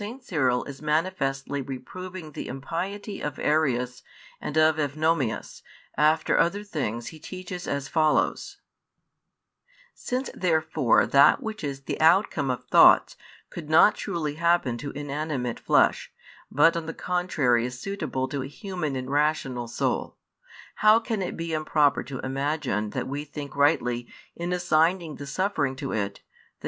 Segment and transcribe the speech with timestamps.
[0.21, 4.01] CYRIL] IS MANIFESTLY REPROVING THE IMPIETY OP ARIUS
[4.41, 5.61] AND OF EUNOMIUS,
[5.95, 8.57] AFTER OTHER THINGS HE TEACHES AS FOLLOWS:
[9.93, 13.15] Since therefore that which is the outcome of thoughts
[13.51, 16.11] could not truly happen to inanimate flesh,
[16.49, 20.17] but on the contrary is suitable to a human and rational soul;
[20.77, 25.75] how can it be improper to imagine that we think rightly in assigning the suffering
[25.75, 26.59] to it [i.